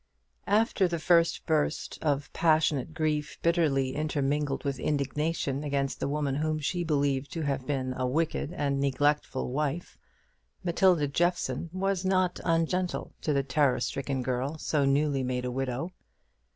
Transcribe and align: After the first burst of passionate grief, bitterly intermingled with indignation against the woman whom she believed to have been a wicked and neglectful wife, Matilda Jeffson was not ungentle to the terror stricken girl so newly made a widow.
After 0.47 0.87
the 0.87 0.97
first 0.97 1.45
burst 1.45 1.99
of 2.01 2.33
passionate 2.33 2.95
grief, 2.95 3.37
bitterly 3.43 3.95
intermingled 3.95 4.63
with 4.63 4.79
indignation 4.79 5.63
against 5.63 5.99
the 5.99 6.07
woman 6.07 6.33
whom 6.33 6.57
she 6.57 6.83
believed 6.83 7.31
to 7.33 7.43
have 7.43 7.67
been 7.67 7.93
a 7.95 8.07
wicked 8.07 8.51
and 8.51 8.79
neglectful 8.81 9.51
wife, 9.51 9.99
Matilda 10.63 11.07
Jeffson 11.07 11.69
was 11.71 12.03
not 12.03 12.39
ungentle 12.43 13.13
to 13.21 13.31
the 13.31 13.43
terror 13.43 13.79
stricken 13.79 14.23
girl 14.23 14.57
so 14.57 14.85
newly 14.85 15.21
made 15.21 15.45
a 15.45 15.51
widow. 15.51 15.91